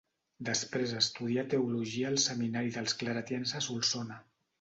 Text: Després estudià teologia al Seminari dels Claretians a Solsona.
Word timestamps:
Després 0.47 0.93
estudià 1.01 1.43
teologia 1.53 2.07
al 2.11 2.17
Seminari 2.23 2.73
dels 2.79 2.95
Claretians 3.03 3.55
a 3.61 3.63
Solsona. 3.67 4.19